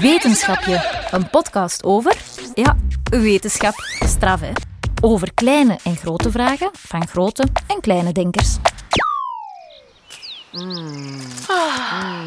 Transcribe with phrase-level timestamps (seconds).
[0.00, 2.16] Wetenschapje, een podcast over,
[2.54, 2.76] ja,
[3.10, 3.74] wetenschap.
[4.06, 4.52] Straf, hè?
[5.00, 8.56] Over kleine en grote vragen van grote en kleine denkers.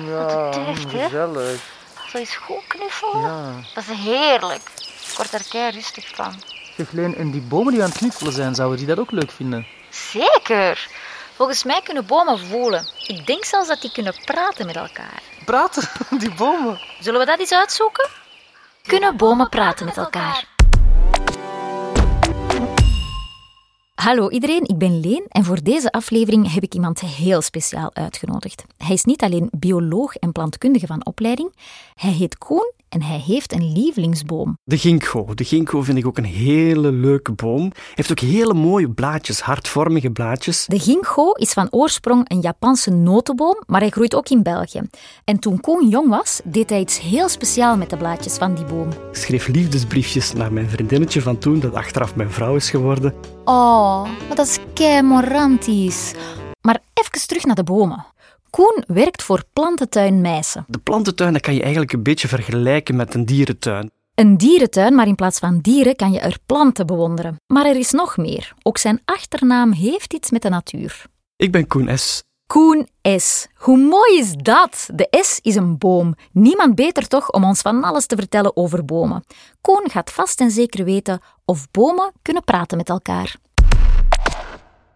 [0.08, 1.04] Ja, echt, hè?
[1.04, 1.62] gezellig.
[2.10, 3.22] Zo is goed knuffelen.
[3.22, 3.54] Ja.
[3.74, 4.62] Dat is heerlijk.
[5.10, 6.34] Ik word er kei rustig van.
[6.78, 9.32] Zeg Leen, en die bomen die aan het knuffelen zijn, zouden die dat ook leuk
[9.32, 9.68] vinden?
[9.90, 10.88] Zeker.
[11.36, 12.88] Volgens mij kunnen bomen voelen.
[13.08, 15.22] Ik denk zelfs dat die kunnen praten met elkaar.
[15.46, 15.84] Praten,
[16.20, 16.80] die bomen.
[17.00, 18.10] Zullen we dat eens uitzoeken?
[18.82, 20.50] Kunnen bomen praten met elkaar?
[23.96, 28.64] Hallo iedereen, ik ben Leen en voor deze aflevering heb ik iemand heel speciaal uitgenodigd.
[28.78, 31.56] Hij is niet alleen bioloog en plantkundige van opleiding,
[31.96, 34.58] hij heet Koen en hij heeft een lievelingsboom.
[34.64, 35.34] De ginkgo.
[35.34, 37.62] De ginkgo vind ik ook een hele leuke boom.
[37.62, 40.66] Hij heeft ook hele mooie blaadjes, hartvormige blaadjes.
[40.66, 44.82] De ginkgo is van oorsprong een Japanse notenboom, maar hij groeit ook in België.
[45.24, 48.66] En toen Koen jong was, deed hij iets heel speciaals met de blaadjes van die
[48.66, 48.90] boom.
[48.90, 53.14] Ik schreef liefdesbriefjes naar mijn vriendinnetje van toen, dat achteraf mijn vrouw is geworden.
[53.46, 56.14] Oh, dat is kei romantisch.
[56.62, 58.06] Maar even terug naar de bomen.
[58.52, 60.66] Koen werkt voor plantentuin Meissen.
[60.68, 63.92] De plantentuin dat kan je eigenlijk een beetje vergelijken met een dierentuin.
[64.16, 67.36] Een dierentuin, maar in plaats van dieren kan je er planten bewonderen.
[67.48, 68.54] Maar er is nog meer.
[68.62, 71.06] Ook zijn achternaam heeft iets met de natuur.
[71.36, 72.24] Ik ben Koen S.
[72.48, 73.48] Koen S.
[73.56, 74.90] Hoe mooi is dat?
[74.94, 76.16] De S is een boom.
[76.32, 79.24] Niemand beter toch om ons van alles te vertellen over bomen.
[79.62, 83.36] Koen gaat vast en zeker weten of bomen kunnen praten met elkaar.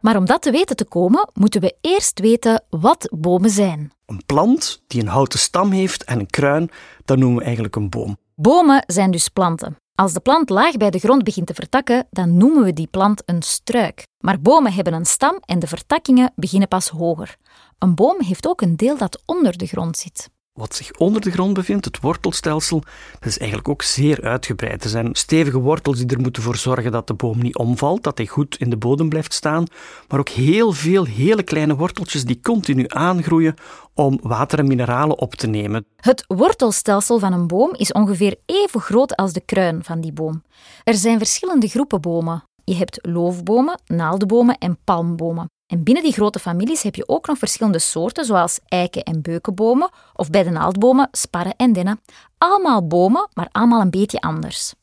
[0.06, 3.92] Maar om dat te weten te komen, moeten we eerst weten wat bomen zijn.
[4.06, 6.70] Een plant die een houten stam heeft en een kruin,
[7.06, 8.18] dat noemen we eigenlijk een boom.
[8.36, 9.76] Bomen zijn dus planten.
[9.96, 13.22] Als de plant laag bij de grond begint te vertakken, dan noemen we die plant
[13.26, 14.04] een struik.
[14.20, 17.36] Maar bomen hebben een stam en de vertakkingen beginnen pas hoger.
[17.80, 20.30] Een boom heeft ook een deel dat onder de grond zit.
[20.56, 22.80] Wat zich onder de grond bevindt, het wortelstelsel,
[23.20, 24.84] dat is eigenlijk ook zeer uitgebreid.
[24.84, 28.18] Er zijn stevige wortels die er moeten voor zorgen dat de boom niet omvalt, dat
[28.18, 29.66] hij goed in de bodem blijft staan,
[30.08, 33.56] maar ook heel veel hele kleine worteltjes die continu aangroeien
[33.94, 35.86] om water en mineralen op te nemen.
[35.96, 40.44] Het wortelstelsel van een boom is ongeveer even groot als de kruin van die boom.
[40.84, 42.44] Er zijn verschillende groepen bomen.
[42.64, 45.50] Je hebt loofbomen, naaldbomen en palmbomen.
[45.68, 49.90] En binnen die grote families heb je ook nog verschillende soorten, zoals eiken- en beukenbomen,
[50.14, 52.02] of bij de naaldbomen sparren en dennen.
[52.38, 54.74] Allemaal bomen, maar allemaal een beetje anders.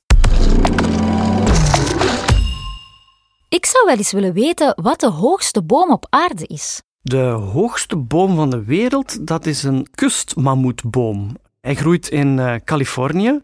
[3.49, 6.83] Ik zou wel eens willen weten wat de hoogste boom op aarde is.
[7.01, 11.37] De hoogste boom van de wereld, dat is een kustmammoetboom.
[11.61, 13.41] Hij groeit in eh, Californië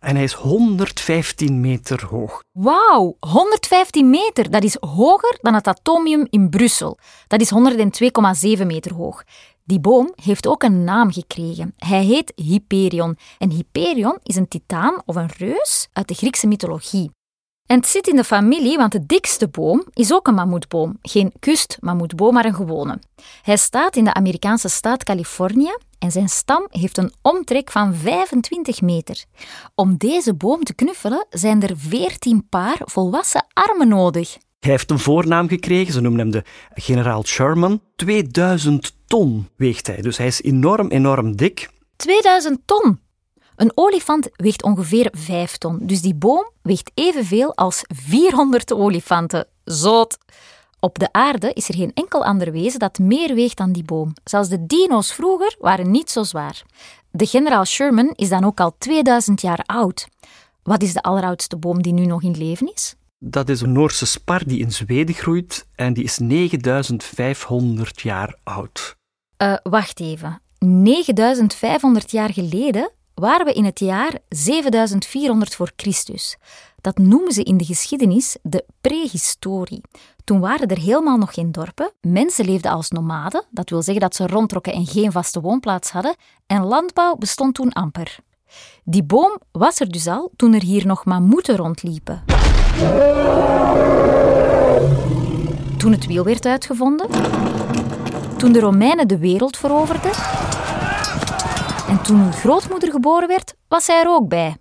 [0.00, 2.42] en hij is 115 meter hoog.
[2.52, 4.50] Wauw, 115 meter.
[4.50, 6.98] Dat is hoger dan het atomium in Brussel.
[7.26, 7.50] Dat is
[8.58, 9.24] 102,7 meter hoog.
[9.64, 11.74] Die boom heeft ook een naam gekregen.
[11.76, 13.16] Hij heet Hyperion.
[13.38, 17.10] En Hyperion is een titaan of een reus uit de Griekse mythologie.
[17.70, 20.98] En het zit in de familie, want de dikste boom is ook een mammoetboom.
[21.02, 22.98] Geen kustmammoetboom, maar een gewone.
[23.42, 28.80] Hij staat in de Amerikaanse staat Californië en zijn stam heeft een omtrek van 25
[28.80, 29.24] meter.
[29.74, 34.36] Om deze boom te knuffelen zijn er 14 paar volwassen armen nodig.
[34.60, 36.44] Hij heeft een voornaam gekregen, ze noemen hem de
[36.74, 37.80] generaal Sherman.
[37.96, 41.70] 2000 ton weegt hij, dus hij is enorm, enorm dik.
[41.96, 42.98] 2000 ton!
[43.60, 49.46] Een olifant weegt ongeveer 5 ton, dus die boom weegt evenveel als 400 olifanten.
[49.64, 50.18] Zoot!
[50.78, 54.12] Op de aarde is er geen enkel ander wezen dat meer weegt dan die boom.
[54.24, 56.62] Zelfs de dino's vroeger waren niet zo zwaar.
[57.10, 60.08] De generaal Sherman is dan ook al 2000 jaar oud.
[60.62, 62.94] Wat is de alleroudste boom die nu nog in leven is?
[63.18, 68.96] Dat is een Noorse spar die in Zweden groeit en die is 9500 jaar oud.
[69.42, 70.40] Uh, wacht even.
[70.58, 76.36] 9500 jaar geleden waren we in het jaar 7400 voor Christus.
[76.80, 79.80] Dat noemen ze in de geschiedenis de prehistorie.
[80.24, 81.92] Toen waren er helemaal nog geen dorpen.
[82.00, 86.16] Mensen leefden als nomaden, dat wil zeggen dat ze rondtrokken en geen vaste woonplaats hadden,
[86.46, 88.18] en landbouw bestond toen amper.
[88.84, 92.24] Die boom was er dus al toen er hier nog mammoeten rondliepen.
[95.76, 97.08] Toen het wiel werd uitgevonden,
[98.36, 100.12] toen de Romeinen de wereld veroverden
[101.90, 104.56] en toen uw grootmoeder geboren werd, was zij er ook bij.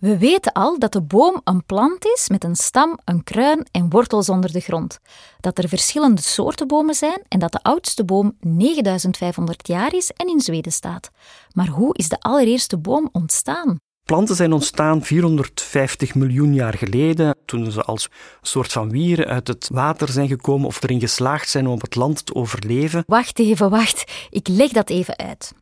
[0.00, 3.90] We weten al dat de boom een plant is met een stam, een kruin en
[3.90, 4.98] wortels onder de grond.
[5.40, 10.28] Dat er verschillende soorten bomen zijn en dat de oudste boom 9500 jaar is en
[10.28, 11.10] in Zweden staat.
[11.52, 13.78] Maar hoe is de allereerste boom ontstaan?
[14.06, 18.08] Planten zijn ontstaan 450 miljoen jaar geleden toen ze als
[18.42, 21.94] soort van wieren uit het water zijn gekomen of erin geslaagd zijn om op het
[21.94, 23.04] land te overleven.
[23.06, 24.04] Wacht even, wacht.
[24.30, 25.52] Ik leg dat even uit.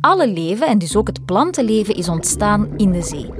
[0.00, 3.30] Alle leven, en dus ook het plantenleven, is ontstaan in de zee.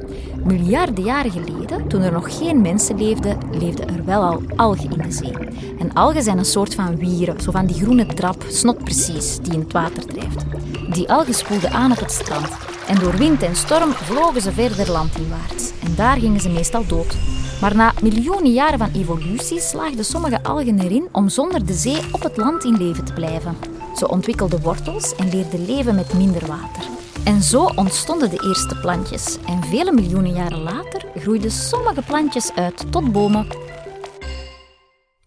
[0.45, 5.03] Miljarden jaren geleden, toen er nog geen mensen leefden, leefden er wel al algen in
[5.03, 5.33] de zee.
[5.79, 9.53] En algen zijn een soort van wieren, zo van die groene drap, snot precies, die
[9.53, 10.45] in het water drijft.
[10.93, 12.49] Die algen spoelden aan op het strand.
[12.87, 15.73] En door wind en storm vlogen ze verder landinwaarts.
[15.83, 17.17] En daar gingen ze meestal dood.
[17.61, 22.23] Maar na miljoenen jaren van evolutie slaagden sommige algen erin om zonder de zee op
[22.23, 23.57] het land in leven te blijven.
[23.97, 27.04] Ze ontwikkelden wortels en leerden leven met minder water.
[27.25, 29.39] En zo ontstonden de eerste plantjes.
[29.47, 33.47] En vele miljoenen jaren later groeiden sommige plantjes uit tot bomen.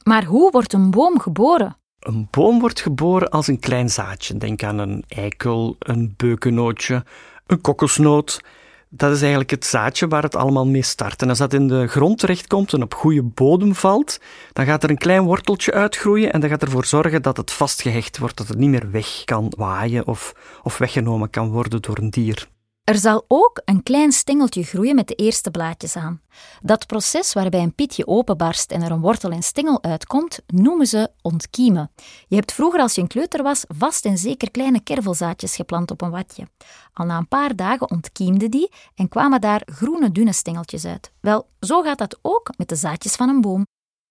[0.03, 1.77] Maar hoe wordt een boom geboren?
[1.99, 4.37] Een boom wordt geboren als een klein zaadje.
[4.37, 7.03] Denk aan een eikel, een beukennootje,
[7.47, 8.41] een kokosnoot.
[8.89, 11.21] Dat is eigenlijk het zaadje waar het allemaal mee start.
[11.21, 14.19] En als dat in de grond terechtkomt en op goede bodem valt,
[14.53, 18.17] dan gaat er een klein worteltje uitgroeien en dat gaat ervoor zorgen dat het vastgehecht
[18.17, 22.09] wordt, dat het niet meer weg kan waaien of, of weggenomen kan worden door een
[22.09, 22.47] dier.
[22.87, 26.21] Er zal ook een klein stengeltje groeien met de eerste blaadjes aan.
[26.61, 31.09] Dat proces waarbij een pitje openbarst en er een wortel en stengel uitkomt, noemen ze
[31.21, 31.91] ontkiemen.
[32.27, 36.01] Je hebt vroeger als je een kleuter was vast en zeker kleine kervelzaadjes geplant op
[36.01, 36.47] een watje.
[36.93, 41.11] Al na een paar dagen ontkiemden die en kwamen daar groene dunne stengeltjes uit.
[41.19, 43.65] Wel, zo gaat dat ook met de zaadjes van een boom.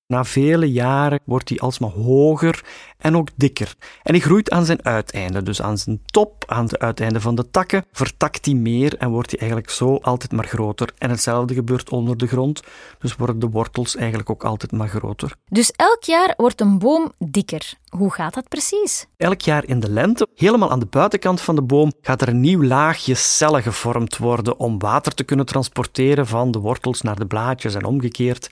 [0.09, 2.65] Na vele jaren wordt hij alsmaar hoger
[2.99, 3.75] en ook dikker.
[4.03, 7.51] En hij groeit aan zijn uiteinde, dus aan zijn top, aan het uiteinde van de
[7.51, 10.93] takken, vertakt hij meer en wordt hij eigenlijk zo altijd maar groter.
[10.99, 12.63] En hetzelfde gebeurt onder de grond,
[12.99, 15.35] dus worden de wortels eigenlijk ook altijd maar groter.
[15.49, 17.75] Dus elk jaar wordt een boom dikker.
[17.89, 19.07] Hoe gaat dat precies?
[19.17, 22.41] Elk jaar in de lente, helemaal aan de buitenkant van de boom, gaat er een
[22.41, 27.27] nieuw laagje cellen gevormd worden om water te kunnen transporteren van de wortels naar de
[27.27, 28.51] blaadjes en omgekeerd.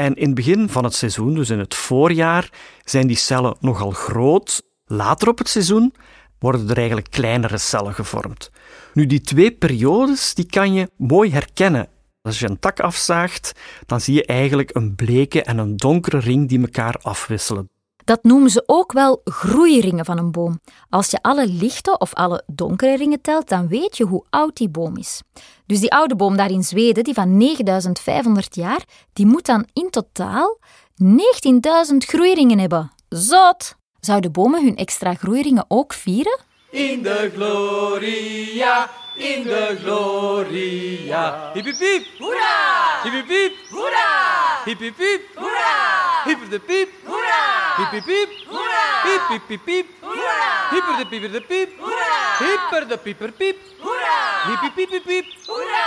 [0.00, 2.50] En in het begin van het seizoen, dus in het voorjaar,
[2.84, 4.62] zijn die cellen nogal groot.
[4.84, 5.94] Later op het seizoen
[6.38, 8.50] worden er eigenlijk kleinere cellen gevormd.
[8.94, 11.88] Nu, die twee periodes die kan je mooi herkennen.
[12.22, 13.52] Als je een tak afzaagt,
[13.86, 17.68] dan zie je eigenlijk een bleke en een donkere ring die elkaar afwisselen.
[18.04, 20.60] Dat noemen ze ook wel groeiringen van een boom.
[20.88, 24.68] Als je alle lichte of alle donkere ringen telt, dan weet je hoe oud die
[24.68, 25.22] boom is.
[25.70, 29.90] Dus die oude boom daar in Zweden, die van 9500 jaar, die moet dan in
[29.90, 30.58] totaal
[31.02, 32.92] 19.000 groeiringen hebben.
[33.08, 33.74] Zot!
[34.00, 36.38] Zouden bomen hun extra groeiringen ook vieren?
[36.70, 41.50] In de gloria, in de gloria.
[41.52, 42.06] Hip hip hip.
[42.18, 43.02] Hoera!
[43.02, 43.52] Hip hip hip.
[43.70, 44.62] Hoera!
[44.64, 45.22] Hip hip hip.
[45.34, 46.00] Hoera!
[46.24, 46.88] Hipper de piep.
[47.06, 47.59] Hoera!
[47.80, 48.30] Hip hip hip.
[48.52, 48.86] Hoera!
[49.08, 49.86] Hip hip hip hip.
[50.00, 50.48] Hoera!
[50.70, 51.68] Hipper de pieper de piep.
[51.78, 52.38] Hoera!
[52.38, 53.56] Hipper de pieper piep.
[53.80, 54.18] Hoera!
[54.50, 55.26] Hip hip hip hip hip.
[55.46, 55.80] Hoera!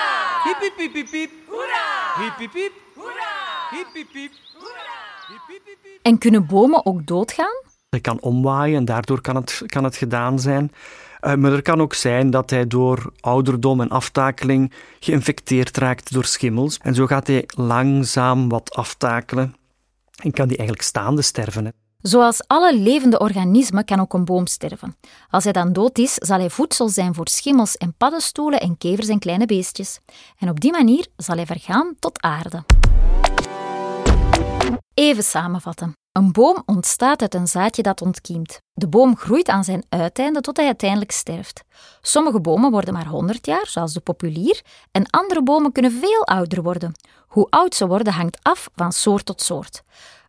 [0.43, 1.31] Hip hip hip hip hip.
[1.53, 2.17] Hoera!
[2.17, 2.71] Hip hip hip.
[2.95, 3.33] Hoera!
[6.01, 7.61] En kunnen bomen ook doodgaan?
[7.89, 10.71] Hij kan omwaaien en daardoor kan het, kan het gedaan zijn.
[11.21, 16.25] Uh, maar er kan ook zijn dat hij door ouderdom en aftakeling geïnfecteerd raakt door
[16.25, 16.77] schimmels.
[16.77, 19.55] En zo gaat hij langzaam wat aftakelen
[20.23, 21.65] en kan hij eigenlijk staande sterven.
[21.65, 21.71] Hè.
[22.03, 24.95] Zoals alle levende organismen kan ook een boom sterven.
[25.29, 29.07] Als hij dan dood is, zal hij voedsel zijn voor schimmels en paddenstoelen en kevers
[29.07, 29.99] en kleine beestjes.
[30.37, 32.63] En op die manier zal hij vergaan tot aarde.
[34.93, 35.93] Even samenvatten.
[36.11, 38.57] Een boom ontstaat uit een zaadje dat ontkiemt.
[38.73, 41.63] De boom groeit aan zijn uiteinde tot hij uiteindelijk sterft.
[42.01, 44.61] Sommige bomen worden maar 100 jaar, zoals de populier,
[44.91, 46.93] en andere bomen kunnen veel ouder worden.
[47.27, 49.83] Hoe oud ze worden hangt af van soort tot soort.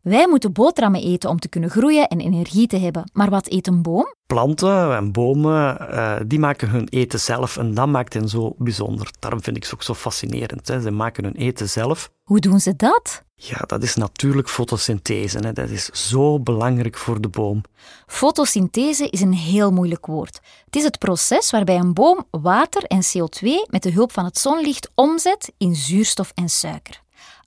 [0.04, 3.10] Wij moeten boterhammen eten om te kunnen groeien en energie te hebben.
[3.12, 4.14] Maar wat eet een boom?
[4.26, 9.10] Planten en bomen, uh, die maken hun eten zelf en dat maakt hen zo bijzonder.
[9.18, 10.68] Daarom vind ik ze ook zo fascinerend.
[10.68, 10.80] Hè.
[10.80, 12.10] Ze maken hun eten zelf.
[12.22, 13.22] Hoe doen ze dat?
[13.34, 15.38] Ja, dat is natuurlijk fotosynthese.
[15.38, 15.52] Hè.
[15.52, 17.62] Dat is zo belangrijk voor de boom.
[18.06, 20.40] Fotosynthese is een heel moeilijk woord.
[20.64, 24.38] Het is het proces waarbij een boom water en CO2 met de hulp van het
[24.38, 27.03] zonlicht omzet in zuurstof en suiker.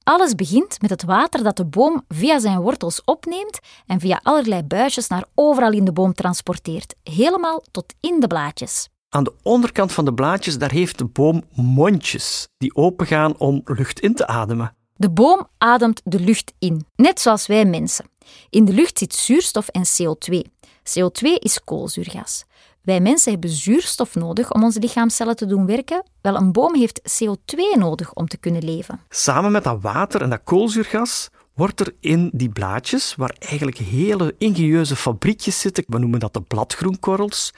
[0.07, 4.63] Alles begint met het water dat de boom via zijn wortels opneemt en via allerlei
[4.63, 8.89] buisjes naar overal in de boom transporteert, helemaal tot in de blaadjes.
[9.09, 13.99] Aan de onderkant van de blaadjes daar heeft de boom mondjes die opengaan om lucht
[13.99, 14.75] in te ademen.
[14.93, 18.09] De boom ademt de lucht in, net zoals wij mensen.
[18.49, 20.41] In de lucht zit zuurstof en CO2.
[20.83, 22.45] CO2 is koolzuurgas.
[22.87, 26.03] Wij mensen hebben zuurstof nodig om onze lichaamcellen te doen werken.
[26.21, 28.99] Wel, een boom heeft CO2 nodig om te kunnen leven.
[29.09, 34.35] Samen met dat water en dat koolzuurgas wordt er in die blaadjes, waar eigenlijk hele
[34.37, 37.53] ingenieuze fabriekjes zitten, we noemen dat de bladgroenkorrels,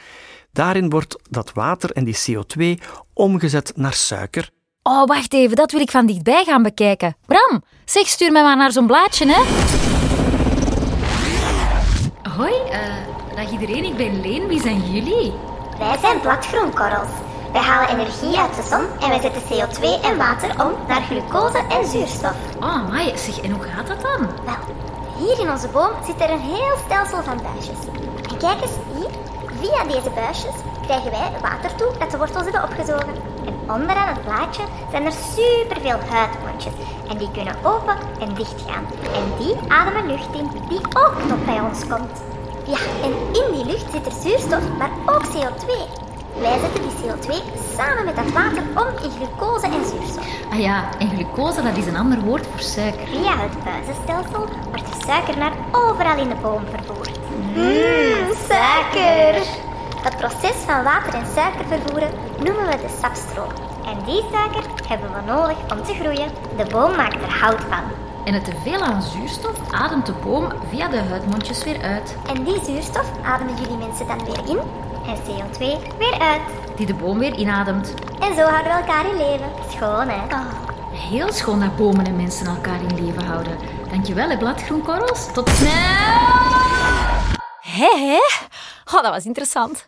[0.51, 2.83] daarin wordt dat water en die CO2
[3.13, 4.49] omgezet naar suiker
[4.83, 7.15] Oh, wacht even, dat wil ik van dichtbij gaan bekijken.
[7.25, 9.41] Bram, zeg, stuur mij maar naar zo'n blaadje, hè.
[12.29, 12.98] Hoi, uh,
[13.39, 14.47] dag iedereen, ik ben Leen.
[14.47, 15.33] Wie zijn jullie?
[15.77, 17.09] Wij zijn bladgroenkorrels.
[17.51, 21.57] Wij halen energie uit de zon en wij zetten CO2 en water om naar glucose
[21.57, 22.35] en zuurstof.
[22.59, 24.27] Oh, maar zeg, en hoe gaat dat dan?
[24.45, 24.75] Wel,
[25.17, 27.81] hier in onze boom zit er een heel stelsel van buisjes.
[28.29, 29.09] En kijk eens, hier,
[29.59, 30.55] via deze buisjes
[30.85, 33.13] krijgen wij water toe dat de wortels hebben opgezogen.
[33.45, 36.73] En onderaan het blaadje zijn er superveel huidmondjes.
[37.09, 38.85] En die kunnen open en dicht gaan.
[39.19, 42.38] En die ademen lucht in, die ook nog bij ons komt.
[42.69, 45.67] Ja, en in die lucht zit er zuurstof, maar ook CO2.
[46.39, 47.29] Wij zetten die CO2
[47.75, 50.27] samen met dat water om in glucose en zuurstof.
[50.51, 53.07] Ah ja, en glucose dat is een ander woord voor suiker.
[53.07, 57.19] Via het buizenstelsel wordt de suiker naar overal in de boom vervoerd.
[57.53, 59.41] Mmm, suiker!
[60.03, 62.11] Het proces van water en suiker vervoeren
[62.43, 63.51] noemen we de sapstroom.
[63.85, 66.29] En die suiker hebben we nodig om te groeien.
[66.57, 68.08] De boom maakt er hout van.
[68.25, 72.15] En het teveel aan zuurstof ademt de boom via de huidmondjes weer uit.
[72.27, 74.59] En die zuurstof ademen jullie mensen dan weer in
[75.05, 76.41] en CO2 weer uit.
[76.75, 77.93] Die de boom weer inademt.
[78.19, 79.49] En zo houden we elkaar in leven.
[79.69, 80.35] Schoon, hè?
[80.35, 80.45] Oh.
[80.91, 83.57] Heel schoon dat bomen en mensen elkaar in leven houden.
[83.89, 85.31] Dankjewel, hè, bladgroenkorrels.
[85.33, 85.69] Tot snel!
[87.61, 88.19] Hé, hé.
[88.95, 89.85] Oh, dat was interessant.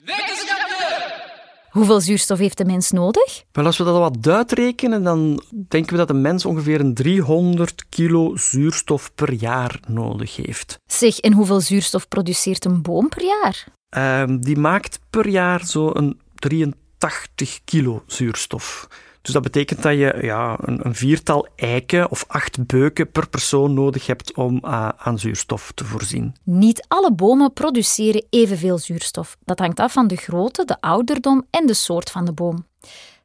[1.72, 3.44] Hoeveel zuurstof heeft de mens nodig?
[3.52, 7.86] Wel, als we dat wat uitrekenen, dan denken we dat een mens ongeveer een 300
[7.90, 10.80] kilo zuurstof per jaar nodig heeft.
[10.86, 13.66] Zeg, en hoeveel zuurstof produceert een boom per jaar?
[13.98, 18.88] Uh, die maakt per jaar zo'n 83 kilo zuurstof.
[19.22, 23.74] Dus dat betekent dat je ja, een, een viertal eiken of acht beuken per persoon
[23.74, 26.36] nodig hebt om uh, aan zuurstof te voorzien.
[26.44, 29.38] Niet alle bomen produceren evenveel zuurstof.
[29.46, 32.66] Dat hangt af van de grootte, de ouderdom en de soort van de boom.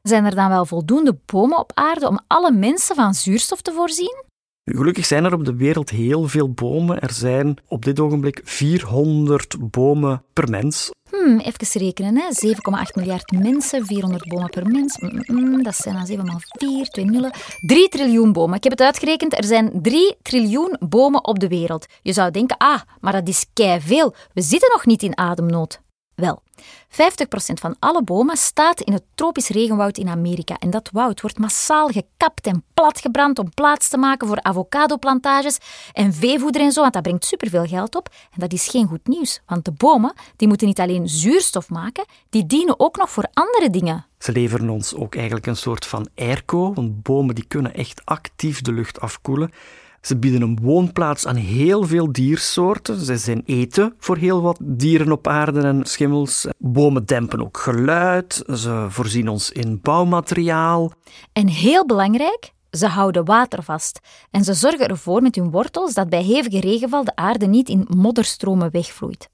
[0.02, 4.24] Zijn er dan wel voldoende bomen op aarde om alle mensen van zuurstof te voorzien?
[4.64, 7.00] Gelukkig zijn er op de wereld heel veel bomen.
[7.00, 10.90] Er zijn op dit ogenblik 400 bomen per mens.
[11.26, 12.32] Hmm, even rekenen, hè.
[12.32, 14.98] 7,8 miljard mensen, 400 bomen per mens.
[14.98, 17.30] Mm, mm, dat zijn dan 7 maal 4, 2 nullen.
[17.60, 18.56] 3 triljoen bomen.
[18.56, 21.86] Ik heb het uitgerekend, er zijn 3 triljoen bomen op de wereld.
[22.02, 24.14] Je zou denken, ah, maar dat is kei veel.
[24.32, 25.80] We zitten nog niet in ademnood.
[26.16, 26.42] Wel,
[26.88, 26.92] 50%
[27.60, 30.58] van alle bomen staat in het tropisch regenwoud in Amerika.
[30.58, 35.58] En dat woud wordt massaal gekapt en platgebrand om plaats te maken voor avocadoplantages
[35.92, 38.08] en veevoeder en zo, want dat brengt superveel geld op.
[38.30, 42.04] En dat is geen goed nieuws, want de bomen die moeten niet alleen zuurstof maken,
[42.30, 44.06] die dienen ook nog voor andere dingen.
[44.18, 48.60] Ze leveren ons ook eigenlijk een soort van airco, want bomen die kunnen echt actief
[48.60, 49.50] de lucht afkoelen.
[50.06, 53.00] Ze bieden een woonplaats aan heel veel diersoorten.
[53.04, 56.46] Ze zijn eten voor heel wat dieren op aarde en schimmels.
[56.58, 58.42] Bomen dempen ook geluid.
[58.54, 60.92] Ze voorzien ons in bouwmateriaal.
[61.32, 64.00] En heel belangrijk, ze houden water vast.
[64.30, 67.86] En ze zorgen ervoor met hun wortels dat bij hevige regenval de aarde niet in
[67.88, 69.28] modderstromen wegvloeit.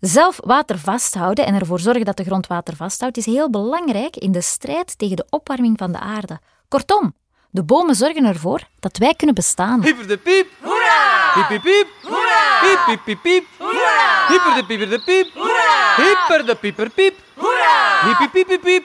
[0.00, 4.32] Zelf water vasthouden en ervoor zorgen dat de grond water vasthoudt is heel belangrijk in
[4.32, 6.40] de strijd tegen de opwarming van de aarde.
[6.68, 7.14] Kortom,
[7.56, 9.82] de bomen zorgen ervoor dat wij kunnen bestaan.
[9.82, 11.32] Hyper de piep, hoera!
[11.34, 12.60] Piep, piep, piep, hoera!
[12.60, 14.26] Piep, piep, piep, piep, hoera!
[14.28, 15.94] Hyper de pieper de piep, hoera!
[15.96, 18.00] Hyper de pieper piep, hoera!
[18.04, 18.84] Piep, piep, piep, piep, piep.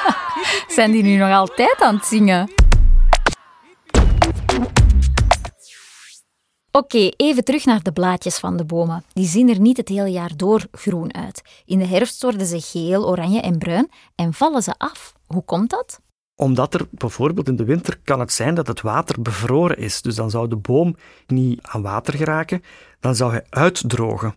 [0.76, 2.50] Zijn die nu nog altijd aan het zingen?
[6.72, 9.04] Oké, even terug naar de blaadjes van de bomen.
[9.12, 11.42] Die zien er niet het hele jaar door groen uit.
[11.64, 15.12] In de herfst worden ze geel, oranje en bruin en vallen ze af.
[15.26, 16.00] Hoe komt dat?
[16.42, 20.02] Omdat er bijvoorbeeld in de winter kan het zijn dat het water bevroren is.
[20.02, 20.96] Dus dan zou de boom
[21.26, 22.62] niet aan water geraken,
[23.00, 24.34] dan zou hij uitdrogen.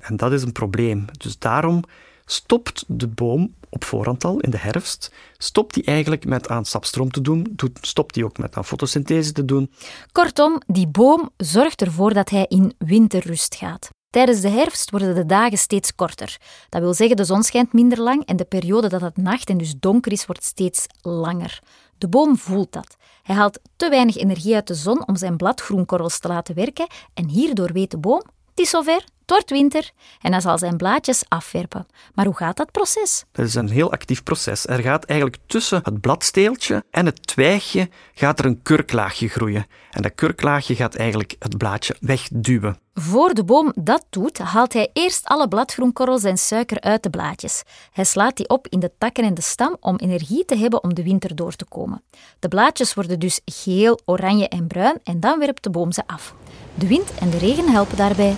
[0.00, 1.04] En dat is een probleem.
[1.18, 1.82] Dus daarom
[2.24, 7.10] stopt de boom op voorhand al in de herfst, stopt hij eigenlijk met aan sapstroom
[7.10, 9.70] te doen, stopt hij ook met aan fotosynthese te doen.
[10.12, 13.90] Kortom, die boom zorgt ervoor dat hij in winterrust gaat.
[14.10, 16.36] Tijdens de herfst worden de dagen steeds korter.
[16.68, 19.58] Dat wil zeggen, de zon schijnt minder lang en de periode dat het nacht en
[19.58, 21.60] dus donker is, wordt steeds langer.
[21.98, 22.96] De boom voelt dat.
[23.22, 27.28] Hij haalt te weinig energie uit de zon om zijn bladgroenkorrels te laten werken en
[27.28, 29.90] hierdoor weet de boom, het is zover, wordt winter
[30.20, 31.86] en hij zal zijn blaadjes afwerpen.
[32.14, 33.24] Maar hoe gaat dat proces?
[33.32, 34.66] Dat is een heel actief proces.
[34.66, 39.66] Er gaat eigenlijk tussen het bladsteeltje en het twijgje gaat er een kurklaagje groeien.
[39.90, 42.78] En dat kurklaagje gaat eigenlijk het blaadje wegduwen.
[42.94, 47.62] Voor de boom dat doet, haalt hij eerst alle bladgroenkorrels en suiker uit de blaadjes.
[47.92, 50.94] Hij slaat die op in de takken en de stam om energie te hebben om
[50.94, 52.02] de winter door te komen.
[52.38, 56.34] De blaadjes worden dus geel, oranje en bruin en dan werpt de boom ze af.
[56.78, 58.36] De wind en de regen helpen daarbij.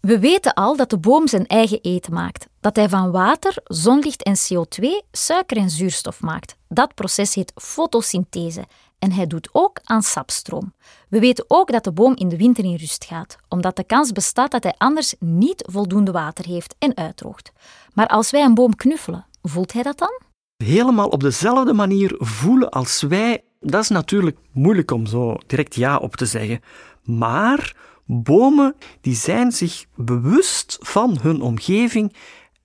[0.00, 2.46] We weten al dat de boom zijn eigen eten maakt.
[2.60, 6.56] Dat hij van water, zonlicht en CO2 suiker en zuurstof maakt.
[6.68, 8.64] Dat proces heet fotosynthese
[8.98, 10.72] en hij doet ook aan sapstroom.
[11.08, 14.12] We weten ook dat de boom in de winter in rust gaat, omdat de kans
[14.12, 17.52] bestaat dat hij anders niet voldoende water heeft en uitdroogt.
[17.92, 20.20] Maar als wij een boom knuffelen, voelt hij dat dan?
[20.56, 25.96] Helemaal op dezelfde manier voelen als wij, dat is natuurlijk moeilijk om zo direct ja
[25.96, 26.60] op te zeggen.
[27.02, 32.12] Maar bomen die zijn zich bewust van hun omgeving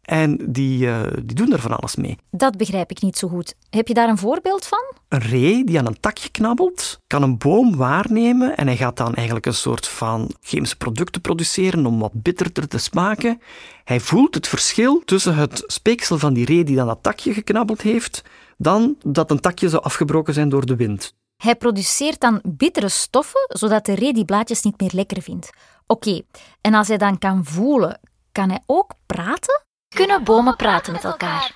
[0.09, 2.17] en die, uh, die doen er van alles mee.
[2.31, 3.55] Dat begrijp ik niet zo goed.
[3.69, 4.93] Heb je daar een voorbeeld van?
[5.07, 9.13] Een ree die aan een takje knabbelt, kan een boom waarnemen en hij gaat dan
[9.13, 13.41] eigenlijk een soort van chemische producten produceren om wat bitterder te smaken.
[13.83, 17.81] Hij voelt het verschil tussen het speeksel van die ree die aan dat takje geknabbeld
[17.81, 18.23] heeft,
[18.57, 21.15] dan dat een takje zou afgebroken zijn door de wind.
[21.37, 25.49] Hij produceert dan bittere stoffen, zodat de ree die blaadjes niet meer lekker vindt.
[25.87, 26.21] Oké,
[26.61, 27.99] en als hij dan kan voelen,
[28.31, 29.67] kan hij ook praten?
[29.95, 31.51] Kunnen bomen praten met elkaar?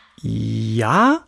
[0.76, 1.26] Ja,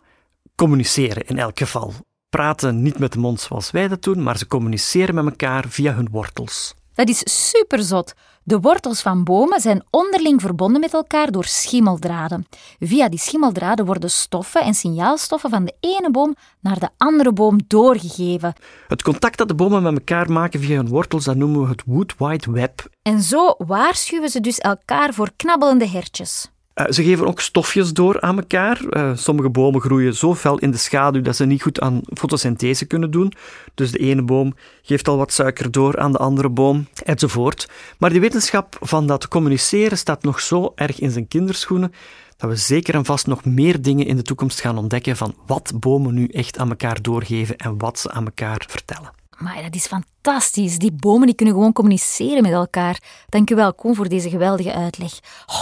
[0.54, 1.92] communiceren in elk geval.
[2.28, 5.92] Praten niet met de mond zoals wij dat doen, maar ze communiceren met elkaar via
[5.92, 6.74] hun wortels.
[6.94, 8.14] Dat is superzot.
[8.42, 12.46] De wortels van bomen zijn onderling verbonden met elkaar door schimmeldraden.
[12.78, 17.60] Via die schimmeldraden worden stoffen en signaalstoffen van de ene boom naar de andere boom
[17.66, 18.54] doorgegeven.
[18.88, 21.82] Het contact dat de bomen met elkaar maken via hun wortels, dat noemen we het
[21.86, 22.88] Wood Wide Web.
[23.02, 26.50] En zo waarschuwen ze dus elkaar voor knabbelende hertjes.
[26.80, 28.80] Uh, ze geven ook stofjes door aan elkaar.
[28.90, 32.84] Uh, sommige bomen groeien zo fel in de schaduw dat ze niet goed aan fotosynthese
[32.84, 33.32] kunnen doen.
[33.74, 37.68] Dus de ene boom geeft al wat suiker door aan de andere boom, enzovoort.
[37.98, 41.92] Maar die wetenschap van dat communiceren staat nog zo erg in zijn kinderschoenen
[42.36, 45.72] dat we zeker en vast nog meer dingen in de toekomst gaan ontdekken van wat
[45.74, 49.25] bomen nu echt aan elkaar doorgeven en wat ze aan elkaar vertellen.
[49.36, 50.78] Maar dat is fantastisch.
[50.78, 53.00] Die bomen die kunnen gewoon communiceren met elkaar.
[53.28, 55.12] Dank u wel, Koen, voor deze geweldige uitleg.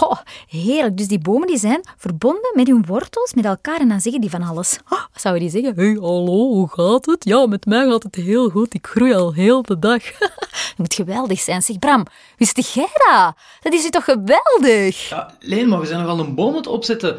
[0.01, 0.17] Oh,
[0.47, 0.97] heerlijk.
[0.97, 4.29] Dus die bomen die zijn verbonden met hun wortels met elkaar en dan zeggen die
[4.29, 4.79] van alles.
[4.89, 5.75] Oh, wat zouden die zeggen?
[5.75, 7.25] Hey, hallo, hoe gaat het?
[7.25, 8.73] Ja, met mij gaat het heel goed.
[8.73, 10.03] Ik groei al heel de dag.
[10.19, 11.61] dat moet geweldig zijn.
[11.61, 12.05] Zeg, Bram,
[12.37, 13.35] wist jij dat?
[13.61, 15.09] Dat is toch geweldig?
[15.09, 17.17] Ja, Leen, maar we zijn nogal een boom aan het opzetten.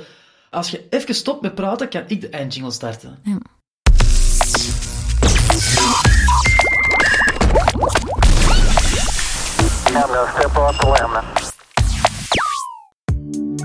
[0.50, 3.18] Als je even stopt met praten, kan ik de eindjingle starten.
[3.22, 3.38] Ja.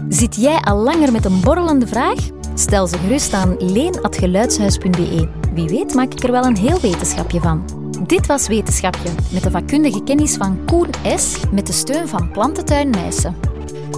[0.09, 2.17] Zit jij al langer met een borrelende vraag?
[2.53, 5.29] Stel ze gerust aan leen.geluidshuis.be.
[5.53, 7.65] Wie weet maak ik er wel een heel wetenschapje van.
[8.05, 11.37] Dit was Wetenschapje, met de vakkundige kennis van Koen S.
[11.51, 13.35] met de steun van Plantentuin Meissen.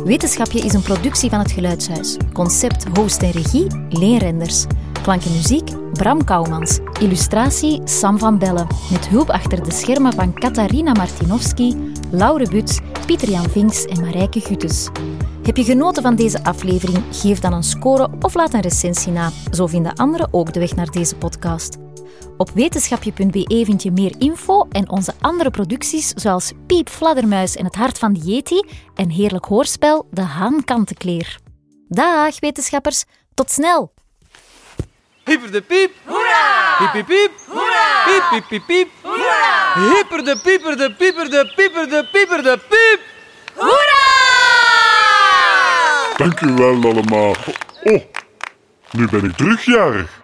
[0.04, 2.18] Wetenschapje is een productie van het Geluidshuis.
[2.34, 4.66] Concept, host en regie, Leen Renders.
[5.02, 6.80] Klank en muziek, Bram Kouwmans.
[7.00, 8.68] Illustratie, Sam van Bellen.
[8.92, 14.90] Met hulp achter de schermen van Katarina Martinovski, Laure Buts, Pieter-Jan Vinks en Marijke Gutes.
[15.44, 17.04] Heb je genoten van deze aflevering?
[17.12, 19.32] Geef dan een score of laat een recensie na.
[19.52, 21.78] Zo vinden anderen ook de weg naar deze podcast.
[22.38, 27.76] Op wetenschapje.be vind je meer info en onze andere producties zoals Piep, Fladdermuis en Het
[27.76, 31.40] Hart van de Yeti en heerlijk hoorspel De Haankantenkleer.
[31.88, 33.94] Dag wetenschappers, tot snel!
[35.26, 35.92] Hyper de piep.
[36.06, 36.76] Hoera!
[36.78, 37.32] Piep piep piep.
[37.48, 38.04] Hoera!
[38.06, 39.03] Piep piep piep piep.
[39.24, 39.96] Hoera!
[39.96, 43.00] Hyper de pieper de pieper de pieper de pieper de piep.
[43.56, 44.04] Hoera!
[46.18, 47.36] Dank u wel allemaal.
[47.84, 48.02] Oh,
[48.92, 50.22] nu ben ik terugjarig.